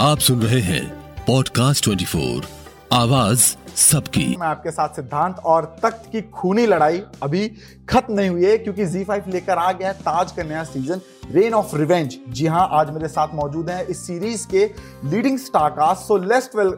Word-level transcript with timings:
आप 0.00 0.18
सुन 0.18 0.42
रहे 0.42 0.60
हैं 0.60 0.82
पॉडकास्ट 1.26 1.84
24 1.84 2.44
आवाज़ 2.92 3.40
सबकी। 3.76 4.26
मैं 4.40 4.46
आपके 4.46 4.70
साथ 4.70 4.88
सिद्धांत 4.88 5.38
और 5.44 5.64
तख्त 5.82 6.08
की 6.12 6.20
खूनी 6.34 6.66
लड़ाई 6.66 7.00
अभी 7.22 7.48
खत्म 7.88 8.14
नहीं 8.14 8.28
हुई 8.30 8.44
है, 8.44 8.58
क्योंकि 8.58 8.86
Z5 8.86 9.28
लेकर 9.28 9.58
आ 9.58 9.72
गया 9.72 9.88
है 9.88 9.94
ताज 9.94 10.32
का 10.32 10.42
नया 10.42 10.62
सीज़न 10.64 11.00
रेन 11.32 11.54
ऑफ़ 11.54 11.74
रिवेंज 11.76 12.16
जी 12.28 12.46
हाँ 12.46 12.68
आज 12.72 12.90
मेरे 12.90 13.08
साथ 13.08 13.34
मौजूद 13.34 13.70
हैं 13.70 13.82
इस 13.86 14.06
सीरीज़ 14.06 14.46
के 14.46 14.64
leading 15.06 15.38
star 15.38 15.70
cast 15.70 16.02
so 16.02 16.18
let's 16.24 16.50
well 16.56 16.72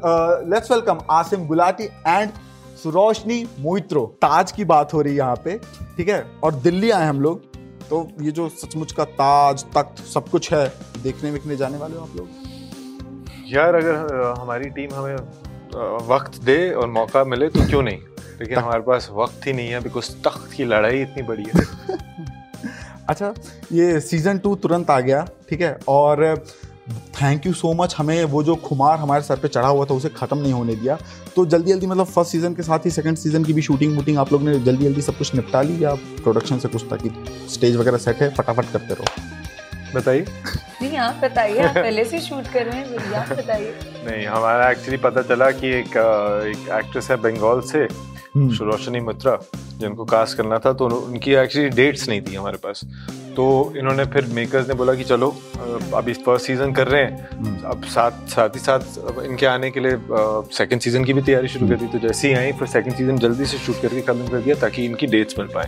let's 0.55 0.71
welcome 0.71 1.05
Aasim 1.11 1.47
Gulati 1.47 1.85
and 2.07 2.31
Sauraseni 2.83 3.45
Maitra 3.59 4.07
Taj 4.23 4.53
की 4.53 4.65
बात 4.65 4.95
हो 4.95 5.01
रही 5.03 5.13
है 5.13 5.19
यहाँ 5.19 5.37
पे, 5.45 5.59
ठीक 5.97 6.09
है? 6.09 6.25
और 6.45 6.55
दिल्ली 6.61 6.91
आए 6.91 7.07
हम 7.07 7.21
लोग 7.21 7.49
तो 7.89 8.07
ये 8.23 8.31
जो 8.31 8.49
सचमुच 8.51 8.93
का 8.93 9.05
ताज, 9.05 9.65
तख्त 9.77 10.05
सब 10.07 10.29
कुछ 10.29 10.53
है 10.53 10.69
देखने 11.03 11.31
विकने 11.31 11.57
जाने 11.57 11.79
वाले 11.79 11.97
हो 11.97 12.03
आप 12.03 12.17
लोग? 12.17 12.40
यार 13.51 13.75
अगर 13.75 14.35
हमारी 14.39 14.69
टीम 14.71 14.95
हमें 14.95 15.17
वक्त 16.09 16.41
दे 16.45 16.59
और 16.73 16.89
मौका 16.91 17.25
मिले 17.25 17.49
तो 17.49 17.67
क्यों 17.67 17.83
नहीं? 17.83 17.99
लेकिन 18.41 18.59
हमारे 18.59 18.81
पास 18.81 19.09
वक्त 19.13 19.47
ही 19.47 19.53
नहीं 19.53 19.69
है 19.69 19.81
बिकॉज़ 19.81 20.11
तख्त 20.25 20.53
की 20.53 20.65
लड़ाई 20.65 21.01
इतनी 21.03 21.23
बड़ी 21.23 21.45
है। 21.47 21.65
अच्छा 23.09 23.33
ये 23.73 24.01
सीज़न 24.01 24.39
टू 24.39 24.55
तुरंत 24.57 24.91
आ 24.91 24.99
गया 25.01 25.27
ठीक 25.51 25.61
है? 25.61 25.79
और 25.89 26.45
थैंक 27.21 27.47
यू 27.47 27.53
सो 27.53 27.73
मच 27.75 27.95
हमें 27.99 28.25
वो 28.25 28.43
जो 28.43 28.55
खुमार 28.57 28.99
हमारे 28.99 29.23
सर 29.23 29.39
पे 29.39 29.49
चढ़ा 29.49 29.69
हुआ 29.69 29.85
था 29.85 29.95
उसे 29.95 30.09
खत्म 30.09 30.39
नहीं 30.39 30.53
होने 30.53 30.75
दिया। 30.77 30.99
तो 31.37 31.47
जल्दी 31.47 31.73
जल्दी 31.73 31.87
मतलब 31.87 32.07
फ़र्स्ट 32.07 32.33
सीज़न 32.33 32.55
के 32.55 32.63
साथ 32.63 32.87
ही 32.87 32.91
सेकंड 32.91 33.17
सीज़न 33.17 33.45
की 33.45 33.53
भी 33.53 33.63
शूटिंग 33.63 33.97
वूटिंग 33.97 34.19
आप 34.19 34.33
लोग 34.33 34.43
ने 34.43 34.59
जल्दी 34.61 34.85
जल्दी 34.85 35.03
सब 35.03 35.19
कुछ 35.19 35.35
निपटा 35.35 35.63
ली 35.63 35.85
या 35.85 35.95
प्रोडक्शन 36.23 36.59
से 36.59 36.69
कुछ 36.69 36.85
ताकि 36.91 37.11
स्टेज 37.55 37.77
वगैरह 37.77 37.99
सेट 37.99 38.23
है 38.23 38.35
फटाफट 38.35 38.73
करते 38.73 38.95
रहो। 38.95 39.40
बताइए। 39.95 40.25
नहीं 40.83 40.97
आप 40.97 41.21
बताइए 41.23 41.59
आप 41.59 41.75
पहले 41.75 42.05
से 42.05 42.21
शूट 42.21 42.47
कर 42.53 42.67
रहे 42.67 42.79
हैं 42.79 42.91
भैया 42.91 43.25
बताइए। 43.31 43.75
नहीं 44.07 44.27
हमारा 44.27 44.71
एक्चुअली 44.71 44.97
पता 44.97 45.23
चला 45.23 45.51
कि 45.51 45.69
एक 45.69 45.97
एक 46.47 46.69
एक्ट्रेस 46.79 47.11
है 47.11 47.17
बंगाल 47.17 47.61
से 47.61 47.87
रोशनी 48.37 48.55
सुरोशनी 48.57 49.01
मित्रा। 49.01 49.39
जिनको 49.81 50.05
कास्ट 50.07 50.37
करना 50.37 50.59
था 50.59 50.73
तो 50.73 50.87
उनकी 50.89 51.35
एक्चुअली 51.37 51.69
डेट्स 51.73 52.09
नहीं 52.09 52.21
थी 52.23 52.35
हमारे 52.35 52.59
पास। 52.65 52.85
तो 53.37 53.47
इन्होंने 53.79 54.05
फिर 54.13 54.27
मेकर्स 54.35 54.69
ने 54.69 54.75
बोला 54.75 54.95
कि 54.95 55.05
चलो 55.05 55.29
अभी 55.97 56.13
फ़र्स्ट 56.15 56.47
सीज़न 56.47 56.73
कर 56.73 56.89
रहे 56.89 57.03
हैं। 57.03 57.63
अब 57.65 57.85
साथ 57.89 58.27
साथ 58.29 58.57
ही 58.57 58.61
साथ 58.61 59.25
इनके 59.25 59.47
आने 59.47 59.71
के 59.71 59.81
लिए 59.81 59.97
सेकंड 60.55 60.81
सीज़न 60.81 61.05
की 61.05 61.13
भी 61.13 61.23
तैयारी 61.23 61.49
शुरू 61.49 61.69
कर 61.69 61.75
दी। 61.75 61.87
तो 61.89 61.99
जैसे 61.99 62.29
ही 62.29 62.35
आई 62.35 62.53
फिर 62.53 62.69
सेकंड 62.69 62.95
सीज़न 62.95 63.19
जल्दी 63.19 63.45
से 63.47 63.59
शूट 63.59 63.81
करके 63.83 64.01
खत्म 64.03 64.27
कर 64.29 64.41
दिया 64.41 64.55
ताकि 64.61 64.85
इनकी 64.85 65.07
डेट्स 65.07 65.39
मिल 65.39 65.49
पाए। 65.55 65.67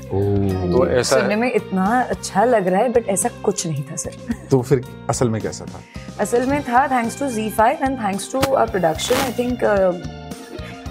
तो 0.73 0.87
ऐसा 0.89 1.19
सुनने 1.19 1.37
में 1.37 1.53
इतना 1.53 1.87
अच्छा 2.03 2.45
लग 2.45 2.69
रहा 2.69 2.81
है 2.83 2.89
बट 2.93 3.09
ऐसा 3.09 3.29
कुछ 3.43 3.67
नहीं 3.67 3.83
था 3.91 3.97
सर 3.97 4.35
तो 4.51 4.63
फिर 4.63 4.85
असल 5.11 5.29
में 5.29 5.41
कैसा 5.43 5.65
था? 5.65 5.83
असल 6.21 6.47
में 6.47 6.63
था 6.63 6.87
thanks 6.89 7.19
to 7.19 7.29
Z5 7.31 7.83
and 7.83 7.99
thanks 7.99 8.33
to 8.33 8.41
production 8.41 9.15
I 9.17 9.33
think 9.39 9.65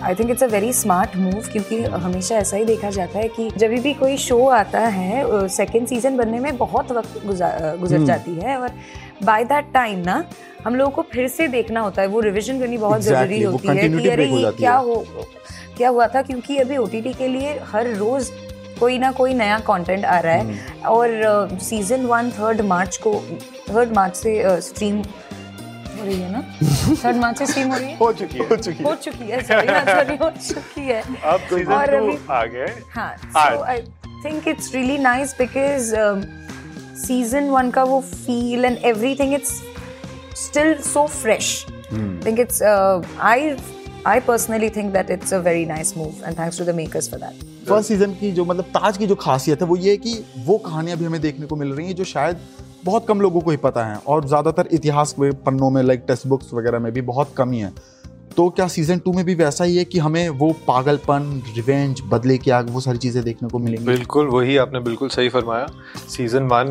I 0.02 0.16
think 0.16 0.30
it's 0.32 0.44
a 0.44 0.48
very 0.48 0.72
smart 0.74 1.16
move 1.16 1.42
क्योंकि 1.52 1.82
हमेशा 1.96 2.36
ऐसा 2.36 2.58
ही 2.58 2.66
देखा 2.66 2.90
जाता 2.90 3.20
है 3.20 3.28
कि 3.30 3.50
जब 3.58 3.72
भी 3.82 3.94
कोई 3.96 4.18
शो 4.20 4.46
आता 4.52 4.80
है 4.90 5.48
सेकेंड 5.50 5.88
सीज़न 5.88 6.18
बनने 6.18 6.40
में 6.40 6.58
बहुत 6.58 6.92
वक्त 6.92 7.22
गुजर 7.26 7.96
हम्म। 7.96 8.06
जाती 8.06 8.36
है 8.36 8.58
और 8.58 8.72
बाय 9.24 9.44
दैट 9.46 9.72
टाइम 9.74 10.00
ना 10.02 10.24
हम 10.66 10.76
लोगों 10.76 10.92
को 10.92 11.02
फिर 11.12 11.28
से 11.30 11.48
देखना 11.50 11.80
होता 11.80 12.02
है 12.02 12.08
वो 12.08 12.20
रिविजन 12.22 12.60
करनी 12.60 12.78
बहुत 12.78 13.02
Exactly, 13.02 13.18
ज़रूरी 13.18 13.42
होती 13.44 13.68
है 13.70 13.90
कि 13.92 14.10
अरे 14.10 14.26
ये 14.28 14.52
क्या 14.54 14.76
हो 14.78 15.04
क्या 15.78 15.90
हुआ 15.90 16.08
था 16.08 16.22
क्योंकि 16.22 16.58
अभी 16.58 16.78
ओटीटी 16.78 17.14
के 17.14 17.28
लिए 17.28 17.58
हर 17.66 17.94
रोज 17.96 18.32
कोई 18.80 18.98
ना 18.98 19.12
कोई 19.12 19.34
नया 19.34 19.58
कंटेंट 19.62 20.06
आ 20.06 20.20
रहा 20.20 20.36
हम्म। 20.36 20.52
है 20.52 20.84
और 20.88 21.58
सीज़न 21.62 22.06
वन 22.06 22.30
थर्ड 22.32 22.62
मार्च 22.68 22.98
को 22.98 23.14
थर्ड 23.70 23.94
मार्च 23.96 24.16
से 24.16 24.62
स्ट्रीम 24.62 25.02
हो 26.02 26.06
रही 26.06 26.20
है 26.22 26.32
ना? 26.32 26.42
थर्ड 27.04 27.18
मार्च 27.22 27.38
से 27.38 27.46
स्ट्रीम 27.48 27.72
हो 27.72 27.78
रही 27.78 27.90
है? 27.90 27.98
हो 27.98 28.12
चुकी 28.14 28.38
है। 28.38 28.48
हो 28.50 28.56
चुकी 28.58 28.84
हो। 28.84 28.94
चुकी 29.06 29.32
है 29.32 29.42
सॉरी 29.48 29.68
सॉरी 29.92 30.16
हो 30.24 30.30
चुकी 30.48 30.82
है। 30.82 31.02
अब 31.02 31.40
सीज़न 31.50 31.86
टू 31.92 32.34
आ 32.34 32.44
गए 32.54 32.72
हाँ। 32.96 33.16
So 33.18 33.64
I 33.64 33.82
think 34.26 34.48
it's 34.48 34.74
really 34.76 34.98
nice 34.98 35.36
because 35.40 35.94
season 37.02 37.50
one 37.50 37.70
का 37.72 37.84
वो 37.84 38.00
feel 38.02 38.66
and 38.66 38.78
everything 38.86 39.34
it's 39.34 39.62
still 40.46 40.74
so 40.84 41.06
fresh 41.22 41.54
think 41.94 42.40
it's 42.40 42.64
I 42.64 43.56
I 44.10 44.14
personally 44.28 44.68
think 44.76 44.94
that 44.94 45.10
it's 45.14 45.34
a 45.38 45.40
very 45.48 45.66
nice 45.72 45.90
move 45.96 46.22
and 46.28 46.38
thanks 46.38 46.56
to 46.60 46.66
the 46.70 46.74
makers 46.78 47.08
for 47.10 47.18
that. 47.24 47.44
First 47.68 47.88
season 47.88 48.14
की 48.20 48.32
जो 48.32 48.46
मतलब 48.46 48.66
ताज 48.78 48.98
की 48.98 49.08
जो 49.08 49.16
खासियत 49.16 49.62
है 49.62 49.68
वो 49.68 49.76
ये 49.78 49.92
है 49.92 49.98
कि 50.06 50.14
वो 50.46 50.58
कहानियाँ 50.58 50.98
भी 50.98 51.06
हमें 51.06 51.20
देखने 51.22 51.46
को 51.46 51.56
मिल 51.56 51.74
रही 51.74 51.86
हैं 51.88 51.96
जो 51.96 52.04
शायद 52.12 52.40
बहुत 52.86 53.08
कम 53.08 53.22
लोगों 53.22 53.42
को 53.42 53.52
ही 53.52 53.58
पता 53.58 53.86
है 53.86 53.98
और 54.08 54.28
ज़्यादातर 54.28 54.68
इतिहास 54.72 55.14
के 55.14 55.32
पन्नों 55.46 55.70
में 55.70 55.82
लाइक 55.84 56.04
टेक्स्ट 56.08 56.28
बुक्स 56.28 56.54
वगैरह 56.54 56.80
में 56.80 56.92
भी 56.94 57.02
बहुत 57.10 57.34
कमी 57.38 57.60
है 57.60 57.74
तो 58.38 58.48
क्या 58.50 58.68
सीज़न 58.68 59.00
टू 59.00 59.12
में 59.14 59.24
भी 59.26 59.34
वैसा 59.36 59.64
ही 59.64 59.76
है 59.78 59.84
कि 59.86 60.00
हमें 60.00 60.30
वो 60.42 60.52
पागलपन 60.68 61.42
रिवेंज 61.56 62.02
बदले 62.10 62.38
की 62.38 62.52
आग, 62.52 62.70
वो 62.70 62.82
सारी 62.82 62.98
चीज़ें 62.98 63.24
देखने 63.24 63.50
को 63.50 63.60
मिलेंगी? 63.60 63.86
बिल्कुल, 63.86 64.28
वही 64.28 64.56
आपने 64.58 64.80
बिल्कुल 64.80 65.10
सही 65.10 65.30
फरमाया। 65.30 65.66
सीज़न 66.10 66.44
वन 66.44 66.68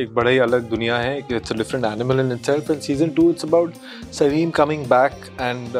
एक 0.00 0.14
बड़ा 0.14 0.30
ही 0.30 0.38
अलग 0.38 0.68
दुनिया 0.70 0.96
है 0.98 1.18
it's 1.18 1.52
a 1.52 1.56
different 1.56 1.84
animal 1.84 2.20
in 2.20 2.32
itself 2.32 2.70
and 2.70 2.80
season 2.80 3.10
two 3.16 3.30
it's 3.30 3.44
about 3.44 3.74
Salim 4.12 4.50
coming 4.50 4.84
back 4.86 5.12
and 5.40 5.78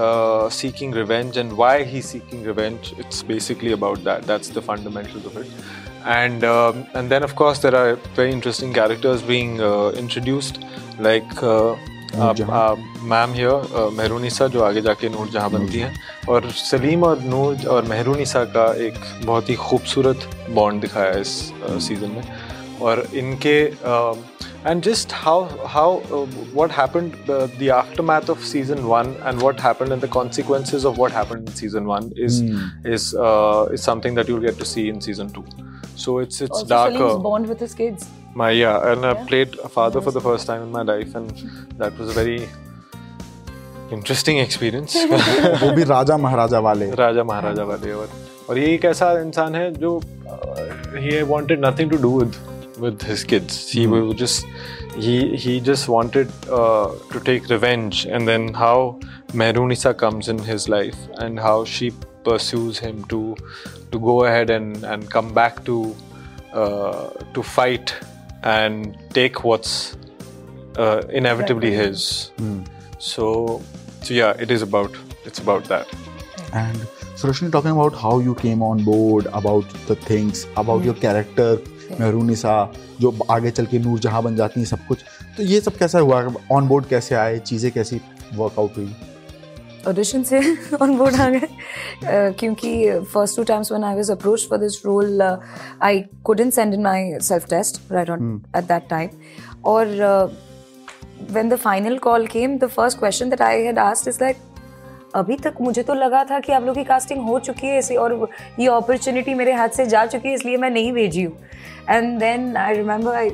seeking 0.53 0.95
revenge 0.95 1.39
and 1.39 1.53
why 1.53 1.85
he 1.85 2.03
seeking 2.03 2.47
revenge 2.47 2.93
it's 2.99 3.25
basically 3.29 3.73
about 3.73 3.99
that 4.05 4.27
that's 4.27 4.55
the 4.59 4.63
fundamental 4.69 5.27
of 5.27 5.39
it 5.39 5.95
and 6.06 6.44
um, 6.44 6.86
and 6.94 7.09
then 7.09 7.24
of 7.24 7.36
course 7.36 7.59
there 7.59 7.76
are 7.76 7.96
very 8.16 8.32
interesting 8.32 8.74
characters 8.74 9.22
being 9.22 9.62
uh, 9.62 9.90
introduced 9.90 10.59
like 11.00 11.44
uh, 11.44 11.76
Noor 12.16 12.30
uh, 12.30 12.36
Jahan. 12.38 12.70
uh, 12.70 12.78
ma'am 13.09 13.34
here 13.34 13.90
Mehrunnisa 13.98 14.48
जो 14.54 14.62
आगे 14.64 14.82
जाके 14.82 15.09
नूर 15.09 15.30
जहाँ 15.32 15.50
बनती 15.52 15.80
हैं 15.80 15.94
और 16.30 16.50
सलीम 16.52 17.04
और 17.04 17.22
नूर 17.22 17.66
और 17.76 17.86
मेहरूनिसा 17.90 18.44
का 18.56 18.66
एक 18.88 19.00
बहुत 19.26 19.50
ही 19.50 19.56
खूबसूरत 19.56 20.30
बॉन्ड 20.50 20.82
दिखाया 20.82 21.14
है 21.14 21.22
इस 21.22 21.32
सीज़न 21.88 22.12
में 22.12 22.24
और 22.82 23.08
इनके 23.22 23.58
and 24.68 24.82
just 24.84 25.14
how 25.14 25.48
how 25.76 26.26
what 26.54 26.72
happened 26.78 27.14
uh, 27.30 27.48
the 27.59 27.70
aftermath 27.80 28.30
of 28.30 28.46
season 28.52 28.86
1 29.00 29.16
and 29.30 29.42
what 29.42 29.66
happened 29.68 29.96
and 29.96 30.06
the 30.06 30.14
consequences 30.16 30.86
of 30.92 30.98
what 31.04 31.18
happened 31.20 31.50
in 31.50 31.59
season 31.64 31.92
1 31.98 32.12
is 32.28 32.42
is 32.96 33.08
uh, 33.28 33.78
is 33.78 33.92
something 33.92 34.20
that 34.20 34.32
you'll 34.32 34.48
get 34.48 34.59
to 34.64 34.72
see 34.74 34.88
in 34.94 35.02
season 35.09 35.32
2 35.42 35.65
so 35.96 36.18
it's 36.24 36.42
it's 36.42 36.58
Also, 36.58 36.68
darker 36.74 36.98
Salim's 36.98 37.24
bond 37.30 37.48
with 37.54 37.59
his 37.68 37.74
kids. 37.84 38.09
my 38.40 38.50
yeah 38.58 38.90
and 38.92 39.06
i 39.06 39.09
Yeah. 39.14 39.24
played 39.30 39.56
a 39.68 39.70
father 39.72 40.02
for 40.04 40.12
the 40.18 40.22
first 40.28 40.48
time 40.50 40.62
in 40.66 40.70
my 40.76 40.84
life 40.90 41.16
and 41.20 41.42
that 41.82 41.98
was 42.02 42.12
a 42.12 42.18
very 42.20 42.38
interesting 43.98 44.38
experience 44.44 44.96
वो 45.64 45.72
भी 45.76 45.84
राजा 45.90 46.18
महाराजा 46.26 46.59
वाले 46.68 46.90
राजा 47.00 47.24
महाराजा 47.32 47.64
वाले 47.72 47.92
और 47.94 48.09
और 48.50 48.58
ये 48.58 48.74
एक 48.76 48.86
ऐसा 48.92 49.12
इंसान 49.22 49.56
है 49.56 49.72
जो 49.84 50.00
he 51.04 51.24
wanted 51.34 51.59
nothing 51.66 51.92
to 51.96 52.00
do 52.06 52.12
with 52.22 52.38
with 52.86 53.04
his 53.09 53.24
kids 53.34 53.58
he 53.78 53.84
Hmm. 53.88 53.96
was 53.96 54.14
just 54.22 54.46
he 55.08 55.18
he 55.48 55.52
just 55.72 55.90
wanted 55.96 56.32
uh, 56.59 56.88
to 57.16 57.20
take 57.32 57.50
revenge 57.56 58.00
and 58.18 58.32
then 58.32 58.48
how 58.62 58.76
Mehrunisa 59.42 59.94
comes 60.06 60.32
in 60.34 60.40
his 60.48 60.70
life 60.76 61.04
and 61.26 61.44
how 61.48 61.58
she 61.76 61.92
pursues 62.30 62.80
him 62.86 63.04
to 63.14 63.20
to 63.92 64.00
go 64.00 64.16
ahead 64.26 64.50
and 64.50 64.84
and 64.84 65.09
come 65.09 65.34
back 65.34 65.64
to 65.66 65.96
uh, 66.54 67.09
to 67.34 67.44
fight 67.44 67.96
and 68.44 68.98
take 69.14 69.44
what's 69.44 69.98
uh, 70.78 71.02
inevitably 71.22 71.72
his 71.72 72.32
so 73.00 73.62
so 74.02 74.14
yeah 74.14 74.34
it 74.48 74.52
is 74.52 74.62
about 74.62 75.04
it's 75.26 75.40
about 75.40 75.66
that 75.66 75.88
And 76.59 76.80
Suroshni, 77.20 77.50
talking 77.52 77.72
about 77.72 77.94
how 77.94 78.20
you 78.20 78.34
came 78.36 78.62
on 78.62 78.84
board, 78.84 79.28
about 79.40 79.70
the 79.90 79.96
things, 79.96 80.48
about 80.62 80.84
your 80.84 80.96
character, 81.04 81.59
Mehrunisa 82.00 82.54
जो 83.02 83.12
आगे 83.32 83.52
चल 83.52 83.66
के 83.66 83.80
नूर 83.80 84.00
जहाँ 84.00 84.22
बन 84.24 84.36
जाती 84.36 84.59
हैं 84.59 84.68
सब 84.68 84.86
कुछ 84.88 85.04
तो 85.38 85.44
ये 85.44 85.59
सब 85.62 85.78
कैसा 85.78 86.00
हुआ 86.00 86.22
ऑन 86.52 86.68
बोर्ड 86.68 86.86
कैसे 86.88 87.16
आए 87.16 87.40
चीज़ें 87.40 87.72
कैसी 87.72 88.00
वर्कआउट 88.36 88.78
हुई 88.78 88.94
ऑडिशन 89.88 90.22
से 90.22 90.41
ऑन 90.83 90.97
बोर्ड 90.97 91.15
आ 91.15 91.28
गए। 91.28 91.48
क्योंकि 92.38 93.00
first 93.00 93.36
two 93.36 93.42
times 93.42 93.72
when 93.72 93.84
I 93.84 93.94
was 93.94 94.10
approach 94.10 94.48
for 94.48 94.59
this 94.59 94.83
role 94.86 95.22
I 95.83 96.04
couldn't 96.24 96.53
send 96.53 96.74
in 96.74 96.83
my 96.83 97.18
self 97.22 97.47
test 97.50 97.92
right 97.92 98.10
on 98.10 98.42
at 98.56 98.65
that 98.65 98.88
time 98.91 99.09
और 99.65 99.86
when 101.30 101.48
the 101.48 101.56
final 101.56 101.98
call 101.98 102.27
came 102.27 102.59
the 102.59 102.66
first 102.66 102.98
question 102.98 103.30
that 103.30 103.42
I 103.42 103.62
had 103.62 103.78
asked 103.78 104.09
is 104.09 104.18
like 104.22 104.36
अभी 105.15 105.36
तक 105.36 105.54
मुझे 105.60 105.83
तो 105.83 105.94
लगा 105.94 106.24
था 106.24 106.38
कि 106.38 106.53
आप 106.53 106.62
लोग 106.62 106.74
की 106.74 106.84
कास्टिंग 106.84 107.21
हो 107.27 107.38
चुकी 107.38 107.66
है 107.66 107.78
इसे 107.78 107.97
और 107.97 108.28
ये 108.60 108.66
अपॉर्चुनिटी 108.66 109.34
मेरे 109.34 109.53
हाथ 109.53 109.68
से 109.68 109.86
जा 109.86 110.06
चुकी 110.06 110.28
है 110.28 110.34
इसलिए 110.34 110.56
मैं 110.56 110.71
नहीं 110.71 110.92
भेजी 110.92 111.22
हूँ. 111.22 111.38
And 111.91 112.18
then 112.18 112.56
I 112.56 112.77
remember 112.77 113.15
I 113.15 113.30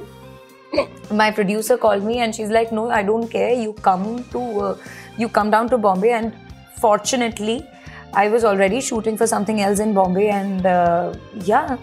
my 1.12 1.24
producer 1.36 1.76
called 1.76 2.04
me 2.04 2.14
and 2.24 2.36
she's 2.36 2.52
like 2.56 2.70
no 2.76 2.82
i 2.98 3.02
don't 3.08 3.30
care. 3.32 3.50
You 3.62 3.72
come 3.86 4.04
to 4.34 4.42
uh, 4.66 4.74
you 5.22 5.28
come 5.28 5.50
down 5.54 5.68
to 5.72 5.78
bombay 5.86 6.12
and 6.18 6.32
fortunately 6.84 7.58
i 8.22 8.28
was 8.36 8.44
already 8.52 8.80
shooting 8.90 9.16
for 9.22 9.26
something 9.34 9.60
else 9.66 9.84
in 9.86 9.92
bombay 9.98 10.28
and 10.28 10.66
uh, 10.66 11.12
yeah 11.50 11.76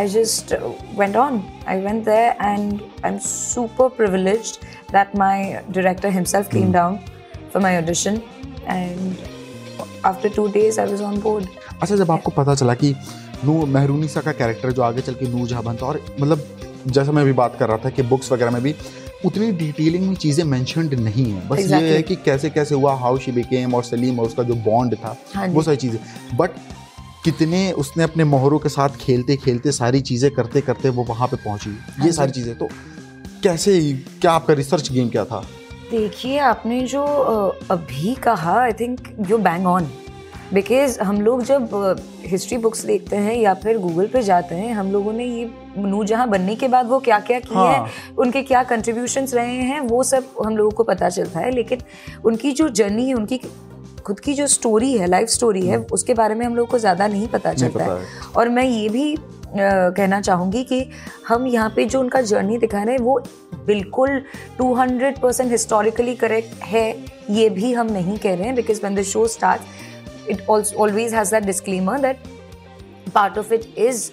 i 0.00 0.02
just 0.18 0.52
uh, 0.52 0.60
went 1.02 1.16
on 1.24 1.40
i 1.66 1.78
went 1.86 2.04
there 2.04 2.34
and 2.50 2.82
i'm 3.04 3.18
super 3.28 3.88
privileged 4.02 4.60
that 4.92 5.14
my 5.14 5.62
director 5.70 6.10
himself 6.10 6.50
came 6.50 6.68
mm. 6.68 6.78
down 6.80 7.00
for 7.50 7.60
my 7.60 7.76
audition, 7.78 8.22
and 8.66 9.18
after 10.04 10.28
two 10.28 10.48
days, 10.50 10.78
I 10.78 10.86
was 10.86 11.00
on 11.00 11.20
board. 11.20 11.48
अच्छा 11.82 11.96
जब 11.96 12.10
आपको 12.10 12.30
पता 12.36 12.54
चला 12.54 12.74
कि 12.82 12.94
नूर 13.44 13.68
मेहरूनिसा 13.76 14.20
का 14.20 14.32
character 14.40 14.72
जो 14.78 14.82
आगे 14.82 15.02
चल 15.02 15.14
के 15.20 15.28
नूर 15.28 15.46
जहाँ 15.48 15.62
बनता 15.64 15.86
और 15.86 16.00
मतलब 16.20 16.46
जैसा 16.86 17.12
मैं 17.12 17.22
अभी 17.22 17.32
बात 17.40 17.56
कर 17.58 17.68
रहा 17.68 17.78
था 17.84 17.90
कि 17.96 18.02
बुक्स 18.10 18.32
वगैरह 18.32 18.50
में 18.50 18.62
भी 18.62 18.74
उतनी 19.24 19.50
डिटेलिंग 19.52 20.06
में 20.08 20.14
चीज़ें 20.16 20.44
मैंशनड 20.44 20.94
नहीं 20.94 21.24
है। 21.24 21.48
बस 21.48 21.58
Exactly. 21.58 21.82
ये 21.82 21.94
है 21.94 22.02
कि 22.02 22.16
कैसे 22.16 22.50
कैसे 22.50 22.74
हुआ 22.74 22.94
हाउ 22.96 23.18
शी 23.18 23.32
बिकेम 23.32 23.74
और 23.74 23.84
सलीम 23.84 24.18
और 24.20 24.26
उसका 24.26 24.42
जो 24.42 24.54
बॉन्ड 24.66 24.94
था 24.94 25.16
हाँ 25.34 25.46
वो 25.48 25.62
सारी 25.62 25.76
चीज़ें। 25.76 26.36
बट 26.36 26.50
कितने 27.24 27.70
उसने 27.72 28.02
अपने 28.02 28.24
मोहरों 28.24 28.58
के 28.58 28.68
साथ 28.68 28.96
खेलते 29.00 29.36
खेलते 29.36 29.72
सारी 29.72 30.00
चीज़ें 30.00 30.30
करते 30.30 30.60
करते 30.60 30.88
वो 30.88 31.04
वहाँ 31.04 31.28
पे 31.28 31.36
पहुँची। 31.36 31.70
हाँ 31.70 32.06
ये 32.06 32.12
सारी 32.12 32.32
चीज़ें। 32.32 32.54
तो 32.58 32.68
कैसे 33.42 33.80
क्या 34.20 34.32
आपका 34.32 34.54
रिसर्च 34.54 34.90
गेम 34.92 35.08
क्या 35.08 35.24
था? 35.24 35.44
देखिए 35.90 36.38
आपने 36.38 36.80
जो 36.86 37.02
अभी 37.70 38.14
कहा 38.24 38.58
I 38.60 38.72
think 38.72 39.08
you 39.30 39.38
bang 39.38 39.66
on 39.66 39.90
because 40.54 41.00
हम 41.00 41.20
लोग 41.20 41.42
जब 41.44 41.96
हिस्ट्री 42.26 42.56
बुक्स 42.58 42.84
देखते 42.84 43.16
हैं 43.16 43.34
या 43.34 43.52
फिर 43.54 43.78
गूगल 43.78 44.06
पे 44.06 44.22
जाते 44.22 44.54
हैं 44.54 44.72
हम 44.74 44.90
लोगों 44.92 45.12
ने 45.12 45.24
ये 45.24 45.50
नूरजहां 45.78 46.28
बनने 46.30 46.54
के 46.56 46.68
बाद 46.68 46.86
वो 46.86 46.98
क्या 46.98 47.18
क्या 47.20 47.38
किए 47.40 47.56
हाँ। 47.56 47.72
हैं। 47.74 48.14
उनके 48.18 48.42
क्या 48.42 48.62
कंट्रीब्यूशंस 48.62 49.34
रहे 49.34 49.56
हैं 49.62 49.80
वो 49.80 50.02
सब 50.02 50.24
हम 50.44 50.56
लोगों 50.56 50.70
को 50.70 50.84
पता 50.84 51.08
चलता 51.08 51.40
है। 51.40 51.50
लेकिन 51.50 51.82
उनकी 52.24 52.52
जो 52.52 52.68
जर्नी 52.68 53.08
है 53.08 53.14
उनकी 53.14 53.40
खुद 54.06 54.20
की 54.20 54.34
जो 54.34 54.46
स्टोरी 54.46 54.92
है 54.92 55.06
लाइफ 55.06 55.28
स्टोरी 55.28 55.66
है 55.66 55.78
उसके 55.92 56.14
बारे 56.14 56.34
में 56.34 56.44
हम 56.46 56.56
लोग 56.56 56.68
को 56.68 56.78
ज़्यादा 56.78 57.06
नहीं 57.06 57.28
पता 57.28 57.50
नहीं 57.50 57.60
चलता 57.60 57.78
पता 57.78 57.94
है। 57.94 58.32
और 58.36 58.48
मैं 58.48 58.64
ये 58.64 58.88
भी 58.88 59.14
कहना 59.54 60.20
चाहूँगी 60.20 60.62
कि 60.64 60.84
हम 61.28 61.46
यहाँ 61.46 61.72
पे 61.76 61.84
जो 61.84 62.00
उनका 62.00 62.20
जर्नी 62.22 62.58
दिखा 62.58 62.82
रहे 62.82 62.94
हैं 62.94 63.02
वो 63.02 63.18
बिल्कुल 63.66 64.22
200 64.60 65.18
परसेंट 65.20 65.50
हिस्टोरिकली 65.50 66.14
करेक्ट 66.16 66.62
है 66.64 66.84
ये 67.30 67.48
भी 67.50 67.72
हम 67.72 67.92
नहीं 67.92 68.16
कह 68.18 68.34
रहे 68.34 68.46
हैं 68.46 68.54
because 68.54 68.80
when 68.80 68.98
the 68.98 69.02
show 69.02 69.26
starts 69.28 69.78
it 70.29 70.41
also 70.47 70.75
always 70.85 71.11
has 71.11 71.29
that 71.29 71.45
disclaimer 71.45 71.97
that 71.99 72.17
part 73.13 73.37
of 73.37 73.51
it 73.51 73.67
is 73.87 74.11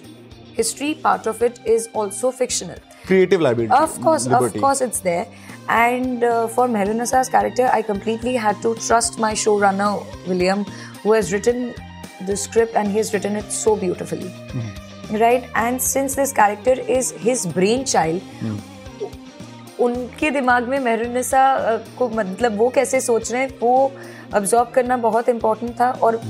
history 0.57 0.93
part 1.05 1.27
of 1.27 1.41
it 1.41 1.59
is 1.75 1.87
also 1.93 2.31
fictional 2.41 2.83
creative 3.07 3.41
liability 3.41 3.81
of 3.83 3.95
course 4.03 4.27
of 4.39 4.53
course 4.65 4.81
it's 4.81 5.01
there 5.05 5.25
and 5.69 6.23
uh, 6.23 6.47
for 6.47 6.67
Merunasa's 6.67 7.29
character 7.29 7.69
I 7.77 7.81
completely 7.81 8.35
had 8.35 8.61
to 8.65 8.75
trust 8.75 9.19
my 9.19 9.33
showrunner 9.45 9.89
William 10.27 10.63
who 11.03 11.13
has 11.13 11.33
written 11.33 11.73
the 12.27 12.37
script 12.37 12.75
and 12.75 12.87
he 12.87 12.97
has 12.97 13.13
written 13.13 13.35
it 13.35 13.51
so 13.51 13.75
beautifully 13.75 14.31
right 15.23 15.49
and 15.55 15.81
since 15.81 16.15
this 16.15 16.31
character 16.41 16.75
is 16.99 17.11
his 17.25 17.45
brainchild 17.57 18.21
उनके 19.81 20.29
दिमाग 20.31 20.67
में 20.69 20.79
मेहरुनिसा 20.79 21.43
को 21.97 22.07
मतलब 22.09 22.57
वो 22.57 22.69
कैसे 22.75 22.99
सोच 23.01 23.31
रहे 23.31 23.41
हैं 23.41 23.49
वो 23.59 23.91
अब्जॉर्ब 24.34 24.68
करना 24.68 24.96
बहुत 24.96 25.28
इम्पोर्टेंट 25.28 25.80
था 25.80 25.90
और 25.90 26.20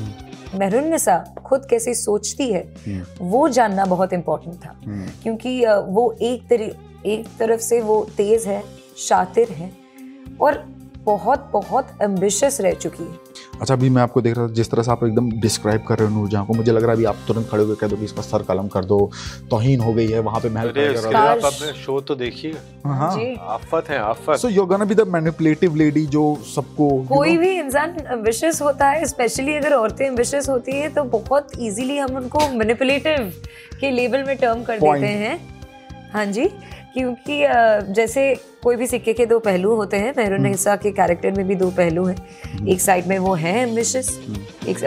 मेहरुन्निसा 0.55 1.17
खुद 1.47 1.67
कैसे 1.71 1.95
सोचती 1.95 2.53
है 2.53 2.62
वो 3.21 3.49
जानना 3.49 3.85
बहुत 3.85 4.12
इम्पोर्टेंट 4.12 4.55
था। 4.56 4.75
क्योंकि 5.23 5.61
वो 5.89 6.11
एक 6.23 6.49
तरी 6.49 6.71
एक 7.06 7.27
तरफ़ 7.39 7.61
से 7.61 7.81
वो 7.81 8.06
तेज 8.17 8.47
है 8.47 8.62
शातिर 8.99 9.53
है 9.53 9.71
और 10.41 10.65
बहुत 11.08 11.49
बहुत 11.52 11.96
एम्बिशियस 12.02 12.60
रह 12.60 12.72
चुकी 12.76 13.05
है। 13.05 13.26
अच्छा 13.60 13.75
अभी 13.75 13.88
मैं 13.90 14.02
आपको 14.02 14.20
देख 14.20 14.37
रहा 14.37 14.46
था 14.46 14.52
जिस 14.55 14.70
तरह 14.70 14.82
से 14.82 14.90
आप 14.90 15.05
एकदम 15.05 15.31
डिस्क्राइब 15.40 15.82
कर 15.84 15.99
रहे 15.99 16.08
हो 16.08 16.14
नूरजहां 16.14 16.44
को 16.44 16.55
मुझे 16.55 16.72
लग 16.72 16.82
रहा 16.82 16.90
है 16.90 16.96
अभी 16.96 17.05
आप 17.05 17.16
तुरंत 17.28 17.49
खड़े 17.50 17.62
होकर 17.62 17.81
कह 17.81 17.88
दो 17.88 17.96
कि 17.96 18.05
इसका 18.05 18.22
सर 18.22 18.43
कलम 18.49 18.69
कर 18.69 18.84
दो 18.84 18.99
तोहीन 19.50 19.81
हो 19.81 19.93
गई 19.93 20.06
है 20.08 20.20
वहाँ 20.28 20.40
पे 20.40 20.49
महल 20.50 20.69
आप 21.16 21.44
अपने 21.44 21.72
शो 21.81 22.00
तो 22.00 22.14
देखिए। 22.16 22.52
हाँ। 22.87 23.10
आफत 23.49 23.90
है 23.90 23.99
आफत। 24.00 24.37
So 24.38 24.49
you 24.49 24.64
gonna 24.66 24.84
be 24.84 24.94
the 24.94 25.08
manipulative 25.08 25.76
lady 25.76 26.06
जो 26.08 26.25
सबको 26.55 26.88
कोई 27.08 27.37
भी 27.37 27.50
इंसान 27.58 27.96
एम्बिशियस 28.12 28.62
होता 28.62 28.88
है 28.88 29.06
स्पेशली 29.06 29.56
अगर 29.56 29.75
औरतें 29.75 30.06
एम्बिशियस 30.06 30.49
होती 30.49 30.72
हैं 30.72 30.93
तो 30.94 31.05
बहुत 31.12 31.58
इजीली 31.60 31.99
हम 31.99 32.16
उनको 32.16 32.49
मैनिपुलेटिव 32.56 33.32
के 33.81 33.90
लेवल 33.90 34.25
में 34.25 34.37
टर्म 34.38 34.62
कर 34.62 34.78
देते 34.81 35.06
हैं। 35.06 35.38
हाँ 36.12 36.25
जी। 36.26 36.50
क्योंकि 36.94 37.38
जैसे 37.94 38.35
कोई 38.62 38.76
भी 38.76 38.87
सिक्के 38.87 39.12
के 39.12 39.26
दो 39.26 39.38
पहलू 39.40 39.75
होते 39.75 39.96
हैं 39.96 40.12
मेहरुनिसा 40.17 40.76
के 40.76 40.90
कैरेक्टर 40.93 41.32
में 41.32 41.46
भी 41.49 41.55
दो 41.55 41.70
पहलू 41.70 42.05
हैं। 42.05 42.67
एक 42.69 42.81
साइड 42.81 43.06
में 43.06 43.19
वो 43.19 43.35
है 43.35 43.56
एम्बिशियस 43.61 44.08
एक 44.69 44.79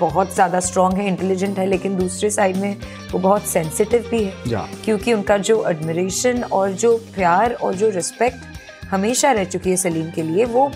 बहुत 0.00 0.34
ज़्यादा 0.34 0.60
स्ट्रांग 0.60 0.94
है 0.94 1.06
इंटेलिजेंट 1.08 1.58
है 1.58 1.66
लेकिन 1.66 1.96
दूसरे 1.96 2.30
साइड 2.30 2.56
में 2.56 2.76
वो 3.12 3.18
बहुत 3.18 3.46
सेंसिटिव 3.46 4.08
भी 4.10 4.22
है। 4.24 4.66
क्योंकि 4.84 5.12
उनका 5.12 5.38
जो 5.40 5.64
एडमिरेशन 5.68 6.42
और 6.42 6.72
जो 6.74 6.96
प्यार 7.14 7.52
और 7.54 7.74
जो 7.74 7.90
रिस्पेक्ट 7.90 8.88
हमेशा 8.90 9.32
रह 9.32 9.44
चुकी 9.46 9.70
है 9.70 9.76
सलीम 9.76 10.10
के 10.10 10.22
लिए 10.22 10.44
वो 10.46 10.70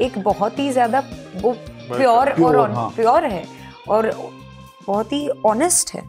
एक 0.00 0.18
बहुत 0.18 0.58
ही 0.58 0.70
ज़्यादा 0.72 1.02
वो 1.36 1.52
प्योर 1.88 2.30
और 2.44 2.70
हाँ। 2.70 2.88
प्योर 2.96 3.24
है 3.24 3.44
और 3.88 4.10
बहुत 4.86 5.12
ही 5.12 5.28
ऑनेस्ट 5.46 5.94
है। 5.94 6.02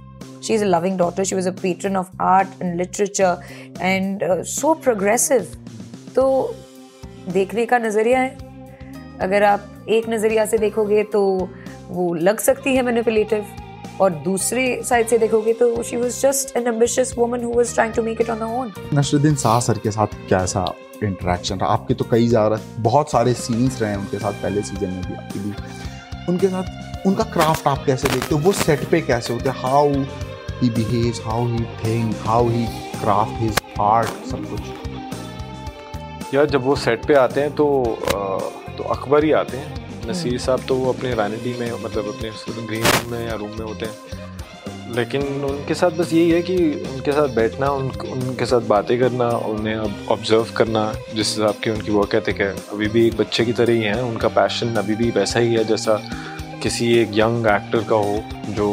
She 0.45 0.53
is 0.53 0.63
a 0.63 0.67
loving 0.67 0.97
daughter 0.97 1.23
she 1.23 1.35
was 1.35 1.49
a 1.49 1.51
patron 1.61 1.95
of 1.97 2.09
art 2.23 2.61
and 2.61 2.75
literature 2.77 3.37
and 3.81 4.23
so 4.45 4.73
progressive 4.83 5.47
तो 6.15 6.55
देखने 7.29 7.65
का 7.65 7.77
नज़रिया 7.79 8.19
है। 8.21 8.37
अगर 9.21 9.43
आप 9.43 9.85
एक 9.89 10.09
नज़रिया 10.09 10.45
से 10.45 10.57
देखोगे 10.57 11.03
तो 11.13 11.21
वो 11.89 12.13
लग 12.15 12.39
सकती 12.39 12.75
है 12.75 12.81
मैनिपुलेटिव 12.81 13.45
और 14.01 14.11
दूसरे 14.23 14.63
साइड 14.85 15.07
से 15.07 15.17
देखोगे 15.17 15.53
तो 15.53 15.83
she 15.83 15.97
was 15.97 16.19
just 16.21 16.55
an 16.57 16.67
ambitious 16.67 17.13
woman 17.17 17.43
who 17.43 17.53
was 17.53 17.73
trying 17.73 17.93
to 17.93 18.03
make 18.03 18.21
it 18.21 18.29
on 18.29 18.41
her 18.41 18.57
own 18.59 18.73
Naseeruddin 18.93 19.35
Shah 19.35 19.59
sir 19.59 19.77
के 19.77 19.91
साथ 19.91 20.15
क्या 20.27 20.39
ऐसा 20.43 20.65
इंटरेक्शन 21.03 21.59
रहा? 21.59 21.69
आपके 21.69 21.93
तो 21.93 22.05
कई 22.11 22.27
ज़्यादा, 22.27 22.59
बहुत 22.79 23.11
सारे 23.11 23.33
सीन्स 23.35 23.81
रहे 23.81 23.91
हैं 23.91 23.97
उनके 23.97 24.19
साथ 24.19 24.33
पहले 24.43 24.61
सीज़न 24.61 24.89
में 24.89 25.01
भी, 25.01 25.13
आपके 25.13 25.39
भी। 25.39 25.53
उनके 26.29 26.47
साथ, 26.47 27.07
उनका 27.07 27.23
क्राफ्ट 27.31 27.67
आप 27.67 27.83
कैसे 27.85 28.09
देखते 28.09 28.35
हो? 28.35 28.41
वो 28.41 28.51
सेट 28.53 28.83
पे 28.91 29.01
कैसे 29.01 29.33
होते 29.33 29.49
how 29.57 29.89
he 30.61 30.69
behaves 30.71 31.21
how 31.25 31.47
he 31.47 31.63
think 31.83 32.15
how 32.25 32.49
he 32.49 32.65
craft 33.01 33.41
his 33.41 33.61
art 33.81 34.27
सब 34.27 34.49
कुछ। 34.49 36.33
यार 36.33 36.45
जब 36.45 36.63
वो 36.65 36.75
सेट 36.75 37.05
पे 37.05 37.13
आते 37.15 37.41
हैं 37.41 37.51
तो 37.55 37.65
तो 38.77 38.83
अकबर 38.83 39.23
ही 39.23 39.31
आते 39.33 39.57
हैं। 39.57 40.09
नसीर 40.09 40.37
साहब 40.39 40.65
तो 40.67 40.75
वो 40.75 40.91
अपने 40.93 41.13
वैनिटी 41.13 41.53
में 41.59 41.71
मतलब 41.83 42.07
अपने 42.07 42.29
ग्रीन 42.65 42.83
रूम 42.83 43.11
में 43.11 43.27
या 43.27 43.35
रूम 43.35 43.49
में 43.49 43.65
होते 43.65 43.85
हैं। 43.85 44.93
लेकिन 44.95 45.21
उनके 45.43 45.73
साथ 45.73 45.91
बस 45.91 46.11
यही 46.13 46.29
है 46.31 46.41
कि 46.41 46.55
उनके 46.93 47.11
साथ 47.11 47.35
बैठना 47.35 47.69
उन, 47.69 47.89
उनके 48.11 48.45
साथ 48.45 48.61
बातें 48.67 48.99
करना 48.99 49.27
उन्हें 49.47 49.75
अब 49.75 49.95
ऑब्ज़र्व 50.11 50.51
करना 50.57 50.83
जिस 51.15 51.27
हिसाब 51.29 51.55
की 51.63 51.69
उनकी 51.69 51.91
वर्क 51.91 52.15
एथिक 52.15 52.41
है। 52.41 52.49
अभी 52.73 52.87
भी 52.87 53.05
एक 53.07 53.17
बच्चे 53.17 53.45
की 53.45 53.53
तरह 53.53 53.73
ही 53.73 53.81
है 53.81 54.03
उनका 54.03 54.27
पैशन 54.37 54.75
अभी 54.75 54.95
भी 54.95 55.09
वैसा 55.11 55.39
ही 55.39 55.53
है 55.53 55.63
जैसा 55.63 56.01
किसी 56.65 56.93
एक 56.97 57.09
यंग 57.13 57.47
एक्टर 57.47 57.83
का 57.89 57.95
हो 57.95 58.53
जो 58.53 58.67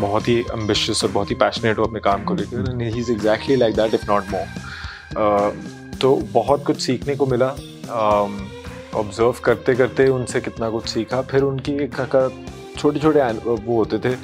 बहुत 0.00 0.28
ही 0.28 0.38
एम्बिशियस 0.52 1.04
और 1.04 1.10
बहुत 1.12 1.30
ही 1.30 1.34
पैशनेट 1.42 1.78
हो 1.78 1.84
अपने 1.84 2.00
काम 2.00 2.24
को 2.24 2.34
लेकर 2.34 2.82
he 2.82 2.98
is 3.00 3.12
exactly 3.12 3.56
like 3.56 3.76
that 3.76 3.94
if 3.94 4.10
not 4.10 4.30
more 4.30 5.96
तो 6.00 6.14
बहुत 6.32 6.64
कुछ 6.66 6.80
सीखने 6.80 7.14
को 7.16 7.26
मिला। 7.26 7.46
ऑब्ज़र्व 8.94 9.32
uh, 9.32 9.38
करते 9.44 9.74
करते 9.74 10.06
उनसे 10.08 10.40
कितना 10.40 10.68
कुछ 10.70 10.86
सीखा। 10.88 11.20
फिर 11.30 11.42
उनकी 11.42 11.72
एक 11.84 11.94
छोटे 12.78 12.98
छोटे 13.00 13.20
वो 13.44 13.76
होते 13.76 13.98
थे 13.98 14.14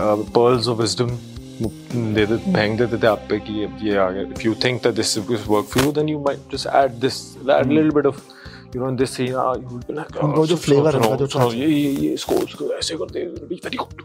पर्ल्स 0.00 0.68
ऑफ़ 0.68 0.80
विजडम 0.80 1.10
दे 2.14 2.26
दे 2.26 2.36
फेंक 2.52 2.78
देते 2.78 2.96
थे 2.96 3.06
आप 3.06 3.26
पे 3.30 3.38
कि 3.38 3.60
ये 3.60 3.68
ये 3.82 3.96
आ 3.96 4.10
गया। 4.10 4.22
If 4.22 4.42
you 4.44 4.54
think 4.64 4.82
that 4.82 4.94
this 4.94 5.16
work 5.18 5.66
for 5.66 5.84
you 5.84 5.92
then 5.92 6.08
you 6.08 6.18
might 6.26 6.54
just 6.54 6.66
add 6.66 7.00
this 7.00 7.22
add 7.50 7.72
little 7.72 7.90
bit 7.90 8.06
of 8.06 8.20
You 8.75 8.81
know 8.81 8.91
this 9.03 9.15
scene 9.15 9.27
you 9.27 9.67
will 9.69 9.79
be 9.87 9.93
like 9.93 10.23
उनका 10.23 10.45
जो 10.45 10.57
flavor 10.67 10.93
है, 10.93 10.99
उनका 10.99 11.15
जो 11.15 11.27
touch 11.37 11.53
ये 11.55 11.67
ये 11.67 11.91
ये 12.03 12.13
इसको 12.13 12.35
उसको 12.43 12.73
ऐसे 12.77 12.97
कर 12.97 13.11
दे 13.11 13.25
very 13.25 13.77
good 13.77 14.03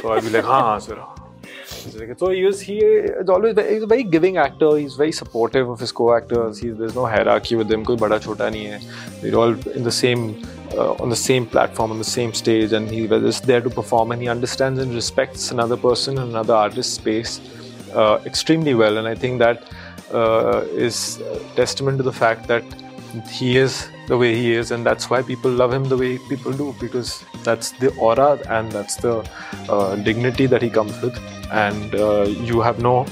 so 0.00 0.10
I'd 0.14 0.22
be 0.24 0.30
like, 0.30 0.44
हाँ 0.44 0.78
sir. 0.80 0.96
So 2.18 2.28
he 2.30 2.44
was 2.44 2.60
he 2.60 2.74
is 2.78 3.28
always 3.28 3.56
he's 3.58 3.82
a 3.82 3.86
very 3.86 4.04
giving 4.04 4.36
actor. 4.36 4.68
He's 4.76 4.94
very 4.94 5.12
supportive 5.12 5.68
of 5.68 5.80
his 5.80 5.90
co-actors. 5.90 6.60
He's, 6.60 6.76
there's 6.76 6.94
no 6.94 7.06
hierarchy 7.06 7.56
with 7.56 7.68
them. 7.72 7.84
कोई 7.84 7.96
बड़ा 7.96 8.18
छोटा 8.18 8.48
नहीं 8.50 8.64
है. 8.66 8.80
They're 9.22 9.40
all 9.42 9.56
in 9.80 9.88
the 9.88 9.94
same 9.98 10.22
uh, 10.76 11.02
on 11.02 11.10
the 11.14 11.20
same 11.22 11.46
platform 11.56 11.90
on 11.90 11.98
the 11.98 12.08
same 12.12 12.32
stage, 12.32 12.72
and 12.72 12.90
he 12.96 13.02
was 13.08 13.22
just 13.22 13.46
there 13.52 13.60
to 13.60 13.70
perform. 13.70 14.12
And 14.12 14.22
he 14.22 14.28
understands 14.28 14.82
and 14.86 14.94
respects 14.94 15.50
another 15.50 15.76
person 15.76 16.18
and 16.18 16.30
another 16.30 16.54
artist's 16.54 16.94
space 17.02 17.40
uh, 17.94 18.18
extremely 18.24 18.74
well. 18.74 18.98
And 18.98 19.08
I 19.08 19.16
think 19.16 19.40
that 19.40 19.64
uh, 20.12 20.86
is 20.88 21.20
a 21.36 21.40
testament 21.62 21.98
to 21.98 22.04
the 22.04 22.12
fact 22.12 22.46
that 22.54 22.62
he 23.29 23.57
is 23.57 23.89
the 24.07 24.17
way 24.17 24.35
he 24.35 24.53
is, 24.53 24.71
and 24.71 24.85
that's 24.85 25.09
why 25.09 25.21
people 25.21 25.51
love 25.51 25.71
him 25.73 25.85
the 25.85 25.97
way 25.97 26.17
people 26.29 26.51
do 26.51 26.75
because 26.79 27.23
that's 27.43 27.71
the 27.71 27.93
aura 27.97 28.39
and 28.49 28.71
that's 28.71 28.95
the 28.97 29.27
uh, 29.69 29.95
dignity 29.95 30.45
that 30.47 30.61
he 30.61 30.69
comes 30.69 30.99
with, 31.01 31.17
and 31.51 31.95
uh, 31.95 32.23
you 32.51 32.61
have 32.61 32.79
no. 32.79 33.05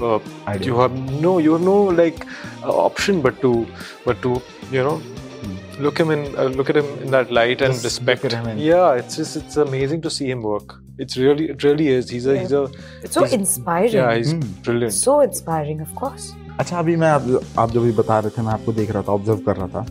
Uh, 0.00 0.18
you 0.62 0.78
have 0.78 0.92
no, 1.20 1.38
you 1.38 1.52
have 1.52 1.60
no 1.62 1.82
like 1.84 2.26
uh, 2.62 2.70
option 2.84 3.20
but 3.20 3.38
to, 3.42 3.66
but 4.06 4.20
to 4.22 4.40
you 4.72 4.82
know, 4.82 5.02
look 5.78 5.98
him 6.00 6.10
in, 6.10 6.34
uh, 6.38 6.44
look 6.44 6.70
at 6.70 6.76
him 6.76 6.86
in 7.02 7.10
that 7.10 7.30
light 7.30 7.60
and 7.60 7.74
Just 7.74 8.00
look 8.00 8.08
respect. 8.08 8.24
at 8.24 8.32
him 8.32 8.46
and- 8.46 8.58
Yeah, 8.60 8.94
it's 8.94 9.16
just 9.16 9.36
it's 9.36 9.56
amazing 9.58 10.00
to 10.02 10.10
see 10.10 10.30
him 10.30 10.42
work. 10.42 10.76
It's 10.98 11.16
really, 11.18 11.50
it 11.50 11.62
really 11.64 11.88
is. 11.88 12.08
He's 12.08 12.24
a, 12.26 12.38
he's 12.38 12.52
a. 12.52 12.70
It's 13.02 13.12
so 13.12 13.20
he's- 13.24 13.32
inspiring. 13.34 13.92
Yeah, 13.92 14.14
he's 14.14 14.32
Hmm. 14.32 14.40
brilliant. 14.62 14.94
so 14.94 15.20
inspiring 15.20 15.80
of 15.82 15.94
course 15.94 16.34
अच्छा 16.60 16.78
अभी 16.78 16.94
मैं 16.96 17.08
आप, 17.08 17.40
आप 17.58 17.70
जो 17.70 17.80
भी 17.80 17.92
बता 17.92 18.18
रहे 18.18 18.30
थे 18.30 18.42
मैं 18.42 18.52
आपको 18.52 18.72
देख 18.72 18.90
रहा 18.90 19.02
था 19.02 19.12
ऑब्ज़र्व 19.12 19.38
कर 19.46 19.56
रहा 19.56 19.66
था। 19.66 19.84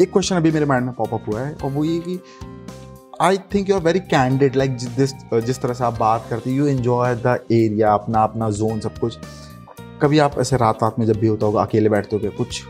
एक 0.00 0.12
क्वेश्चन 0.12 0.36
अभी 0.36 0.50
मेरे 0.50 0.66
माइंड 0.66 0.84
में 0.86 0.94
पॉपअप 0.94 1.24
हुआ 1.28 1.40
है 1.40 1.54
और 1.54 1.70
वो 1.70 1.84
ये 1.84 1.98
कि 2.00 2.18
I 3.22 3.38
think 3.54 3.70
you 3.70 3.76
are 3.76 3.82
very 3.82 4.00
candid 4.12 4.56
like 4.56 4.76
जिस 4.76 5.14
जिस 5.46 5.60
तरह 5.62 5.74
से 5.74 5.84
आप 5.84 5.98
बात 6.00 6.26
करते 6.30 6.50
यू 6.50 6.66
एंजॉय 6.66 7.14
द 7.16 7.38
एरिया 7.52 7.92
अपना 7.94 8.22
अपना 8.22 8.50
जोन 8.50 8.80
सब 8.80 8.98
कुछ। 8.98 9.18
कभी 10.02 10.18
आप 10.18 10.38
ऐसे 10.38 10.56
रात 10.56 10.82
रात 10.82 10.98
में 10.98 11.06
जब 11.06 11.18
भी 11.20 11.26
होता 11.26 11.46
होगा 11.46 11.62
अकेले 11.62 11.88
बैठते 11.88 12.16
हो 12.16 12.30
कुछ 12.38 12.62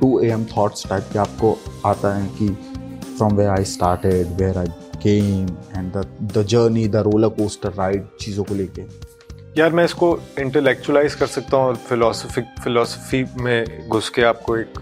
two 0.00 0.18
A 0.20 0.30
M 0.30 0.44
thoughts 0.44 0.86
type 0.88 1.08
के 1.12 1.18
आपको 1.18 1.56
आता 1.86 2.14
है 2.14 2.26
कि 2.38 2.48
from 3.16 3.36
where 3.36 3.50
I 3.50 3.64
started 3.64 4.36
where 4.40 4.58
I 4.58 4.66
came 5.02 5.48
and 5.78 5.92
the 5.92 6.06
the 6.36 6.42
journey 6.46 6.86
the 6.88 7.04
roller 7.08 7.28
coaster 7.40 7.72
ride 7.72 8.06
चीज़ों 8.20 8.44
को 8.44 8.54
लेके। 8.54 8.82
यार 9.58 9.72
मैं 9.72 9.84
इसको 9.84 10.06
इंटेलेक्चुअलाइज 10.40 11.14
कर 11.14 11.26
सकता 11.26 11.56
हूँ 11.56 11.66
और 11.66 11.76
फिलोसफिक 11.88 12.44
फिलोसफी 12.62 13.24
में 13.42 13.88
घुस 13.88 14.08
के 14.16 14.22
आपको 14.24 14.56
एक 14.56 14.80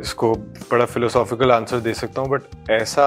इसको 0.00 0.32
बड़ा 0.70 0.84
फिलोसॉफिकल 0.86 1.52
आंसर 1.52 1.80
दे 1.80 1.94
सकता 1.94 2.20
हूँ 2.20 2.30
बट 2.30 2.70
ऐसा 2.70 3.06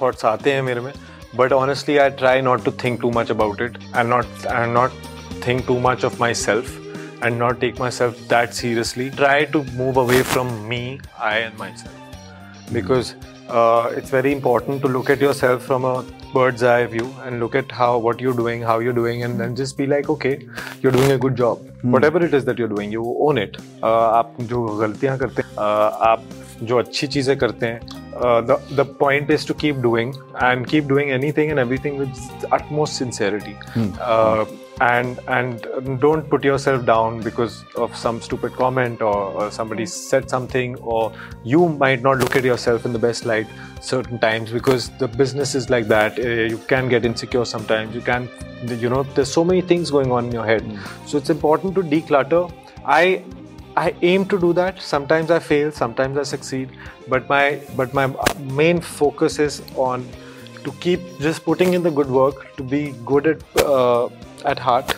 थॉट्स 0.00 0.24
आते 0.24 0.52
हैं 0.52 0.62
मेरे 0.62 0.80
में 0.80 0.92
but 1.36 1.52
honestly 1.52 1.96
I 1.98 2.10
try 2.22 2.42
not 2.42 2.64
to 2.64 2.72
think 2.84 3.00
too 3.00 3.10
much 3.16 3.30
about 3.30 3.60
it 3.62 3.78
and 3.96 4.08
not 4.08 4.24
and 4.46 4.72
not 4.74 4.90
think 5.46 5.66
too 5.66 5.78
much 5.88 6.04
of 6.04 6.20
my 6.20 6.34
self 6.44 6.70
and 6.70 6.82
and 7.26 7.38
not 7.38 7.60
take 7.60 7.78
myself 7.78 8.16
that 8.28 8.54
seriously. 8.54 9.04
Try 9.10 9.44
to 9.46 9.60
move 9.76 9.96
away 9.96 10.22
from 10.22 10.50
me, 10.68 10.80
I, 11.18 11.36
and 11.38 11.56
myself. 11.58 11.94
Because 12.72 13.14
uh, 13.48 13.92
it's 13.92 14.10
very 14.10 14.32
important 14.32 14.82
to 14.82 14.88
look 14.88 15.10
at 15.10 15.20
yourself 15.20 15.62
from 15.62 15.86
a 15.86 15.94
bird's 16.33 16.63
eye 16.63 16.85
view 16.85 17.13
and 17.23 17.39
look 17.39 17.55
at 17.55 17.71
how 17.71 17.97
what 17.97 18.19
you're 18.19 18.33
doing, 18.33 18.61
how 18.61 18.79
you're 18.79 18.93
doing, 18.93 19.23
and 19.23 19.39
then 19.39 19.55
just 19.55 19.77
be 19.77 19.87
like, 19.87 20.09
okay, 20.09 20.47
you're 20.81 20.91
doing 20.91 21.11
a 21.11 21.17
good 21.17 21.35
job. 21.35 21.65
Whatever 21.81 22.23
it 22.25 22.33
is 22.33 22.45
that 22.45 22.59
you're 22.59 22.67
doing, 22.67 22.91
you 22.91 23.15
own 23.19 23.37
it. 23.37 23.57
Uh, 23.83 23.87
आप 24.19 24.35
जो 24.41 24.65
गलतियाँ 24.79 25.17
करते 25.17 25.41
हैं, 25.41 25.55
uh, 25.55 25.91
आप 26.11 26.23
जो 26.63 26.77
अच्छी 26.79 27.07
चीज़ें 27.07 27.37
करते 27.37 27.65
हैं, 27.65 27.79
uh, 28.13 28.41
the 28.41 28.57
the 28.75 28.85
point 28.85 29.29
is 29.29 29.45
to 29.45 29.53
keep 29.53 29.81
doing 29.81 30.13
and 30.41 30.67
keep 30.67 30.87
doing 30.87 31.11
anything 31.11 31.51
and 31.51 31.59
everything 31.59 31.97
with 31.97 32.09
utmost 32.51 32.97
sincerity. 32.97 33.55
Uh, 33.99 34.45
and 34.80 35.20
and 35.28 36.00
don't 36.00 36.28
put 36.28 36.42
yourself 36.42 36.84
down 36.84 37.20
because 37.20 37.64
of 37.76 37.94
some 37.96 38.20
stupid 38.20 38.52
comment 38.54 39.00
or, 39.02 39.14
or 39.14 39.50
somebody 39.50 39.86
said 39.86 40.28
something 40.28 40.76
or 40.78 41.12
you 41.44 41.68
might 41.68 42.02
not 42.02 42.18
look 42.18 42.34
at 42.34 42.42
yourself 42.44 42.84
in 42.84 42.92
the 42.92 42.98
best 42.98 43.24
light 43.24 43.46
certain 43.80 44.18
times 44.18 44.50
because 44.50 44.90
the 44.98 45.06
business 45.06 45.54
is 45.54 45.70
like 45.70 45.86
that. 45.86 46.18
Uh, 46.18 46.22
you 46.54 46.58
can 46.66 46.88
get 46.88 47.04
insecure 47.04 47.44
sometimes. 47.44 47.94
You 47.94 48.00
can 48.00 48.28
you 48.66 48.88
know 48.88 49.04
there's 49.14 49.32
so 49.32 49.44
many 49.44 49.60
things 49.60 49.90
going 49.90 50.10
on 50.10 50.26
in 50.26 50.32
your 50.32 50.46
head. 50.46 50.64
So 51.06 51.18
it's 51.18 51.30
important 51.30 51.74
to 51.76 51.82
declutter. 51.82 52.52
I 52.84 53.22
I 53.76 53.94
aim 54.02 54.26
to 54.26 54.38
do 54.40 54.52
that. 54.54 54.80
Sometimes 54.80 55.30
I 55.30 55.38
fail, 55.38 55.70
sometimes 55.70 56.18
I 56.18 56.22
succeed. 56.22 56.70
But 57.08 57.28
my 57.28 57.60
but 57.76 57.94
my 57.94 58.12
main 58.38 58.80
focus 58.80 59.38
is 59.38 59.62
on 59.76 60.08
to 60.64 60.72
keep 60.80 61.00
just 61.20 61.44
putting 61.44 61.74
in 61.74 61.82
the 61.82 61.90
good 61.90 62.08
work, 62.08 62.56
to 62.56 62.62
be 62.62 62.94
good 63.04 63.26
at 63.26 63.60
uh, 63.60 64.08
at 64.45 64.59
heart. 64.69 64.97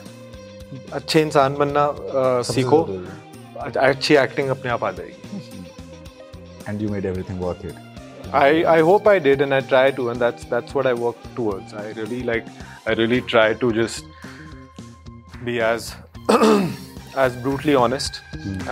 अच्छे 0.94 1.22
इंसान 1.22 1.56
बनना 1.56 1.86
uh, 1.90 2.44
सीखो 2.50 2.78
अच्छी 3.62 4.16
acting 4.16 4.50
अपने 4.50 4.72
आप 4.72 4.84
आ 4.84 4.92
जाएगी 5.00 5.64
and 6.68 6.82
you 6.82 6.90
made 6.90 7.06
everything 7.06 7.42
worth 7.42 7.66
it 7.66 7.90
I, 8.40 8.64
I 8.74 8.82
hope 8.88 9.08
I 9.12 9.20
did 9.24 9.42
and 9.42 9.54
I 9.54 9.60
try 9.70 9.92
to 9.96 10.04
and 10.10 10.24
that's 10.24 10.46
that's 10.52 10.76
what 10.76 10.88
I 10.90 10.94
work 11.00 11.24
towards. 11.40 11.74
I 11.74 11.82
really 11.98 12.20
like 12.28 12.46
I 12.92 12.94
really 13.00 13.18
try 13.32 13.48
to 13.64 13.72
just 13.78 14.06
be 15.48 15.56
as 15.70 15.90
as 17.26 17.36
brutally 17.48 17.76
honest, 17.76 18.22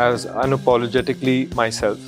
as 0.05 0.25
unapologetically 0.45 1.35
myself. 1.55 1.99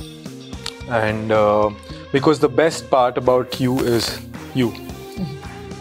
And 0.99 1.35
uh, 1.39 1.71
because 2.13 2.39
the 2.39 2.51
best 2.61 2.89
part 2.93 3.19
about 3.23 3.59
you 3.65 3.75
is 3.79 4.09
you. 4.61 4.71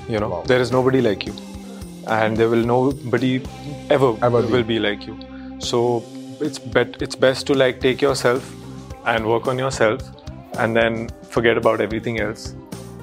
You 0.09 0.25
know, 0.27 0.43
there 0.47 0.61
is 0.67 0.73
nobody 0.79 1.01
like 1.09 1.25
you. 1.31 1.37
And 2.17 2.41
there 2.41 2.49
will 2.49 2.65
nobody 2.69 3.29
ever, 3.97 4.09
Ever 4.29 4.41
be. 4.45 4.53
will 4.53 4.65
be 4.71 4.79
like 4.85 5.03
you. 5.09 5.17
So 5.67 5.81
it's 6.41 6.61
bet 6.77 6.97
it's 7.07 7.19
best 7.25 7.47
to 7.51 7.57
like 7.63 7.81
take 7.81 8.05
yourself 8.05 8.47
and 9.13 9.29
work 9.33 9.49
on 9.53 9.59
yourself 9.63 10.07
and 10.65 10.81
then 10.81 10.97
forget 11.35 11.61
about 11.63 11.83
everything 11.87 12.21
else 12.27 12.47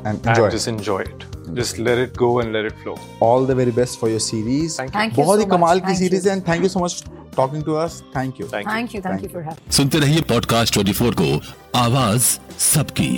and 0.06 0.28
enjoy 0.28 0.46
and 0.48 0.56
just 0.56 0.70
enjoy 0.72 0.98
it. 1.04 1.24
Just 1.60 1.78
let 1.88 2.02
it 2.06 2.18
go 2.24 2.30
and 2.44 2.58
let 2.58 2.70
it 2.72 2.82
flow. 2.84 2.96
All 3.24 3.46
the 3.48 3.52
very 3.60 3.72
best 3.82 4.00
for 4.00 4.10
your 4.10 4.20
series 4.30 4.78
Thank 4.80 4.90
you. 4.90 5.00
Thank 5.00 5.14
you 5.18 5.24
बहुत 5.24 5.40
so 5.40 5.44
ही 5.46 5.50
कमाल 5.52 5.78
much. 5.78 5.86
की 5.86 5.94
Thank 5.94 6.00
series 6.04 6.22
you. 6.24 6.30
है 6.30 6.36
and 6.38 6.48
thank 6.48 6.64
you 6.64 6.70
so 6.70 6.80
much 6.80 7.04
talking 7.36 7.64
to 7.64 7.74
us 7.86 8.02
thank 8.16 8.40
you 8.42 8.48
Thank 8.48 8.68
you. 8.68 8.74
Thank 8.74 8.98
you, 8.98 9.04
thank 9.08 9.28
you 9.28 9.32
for 9.36 9.46
having. 9.50 9.72
सुनते 9.78 10.00
रहिए 10.00 10.22
podcast 10.34 10.80
24 10.80 11.14
को 11.22 11.32
आवाज 11.86 12.22
सबकी 12.74 13.16